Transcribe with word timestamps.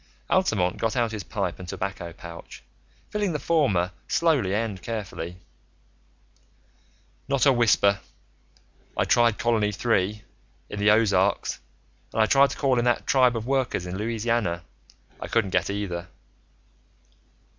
Altamont 0.31 0.77
got 0.77 0.95
out 0.95 1.11
his 1.11 1.21
pipe 1.21 1.59
and 1.59 1.67
tobacco 1.67 2.11
pouch, 2.11 2.63
filling 3.11 3.33
the 3.33 3.37
former 3.39 3.91
slowly 4.07 4.51
and 4.55 4.81
carefully. 4.81 5.35
"Not 7.27 7.45
a 7.45 7.53
whisper. 7.53 7.99
I 8.97 9.05
tried 9.05 9.37
Colony 9.37 9.71
Three, 9.71 10.23
in 10.71 10.79
the 10.79 10.89
Ozarks, 10.89 11.59
and 12.13 12.21
I 12.23 12.25
tried 12.25 12.49
to 12.49 12.57
call 12.57 12.79
in 12.79 12.85
that 12.85 13.05
tribe 13.05 13.35
of 13.37 13.45
workers 13.45 13.85
in 13.85 13.95
Louisiana. 13.95 14.63
I 15.19 15.27
couldn't 15.27 15.51
get 15.51 15.69
either." 15.69 16.07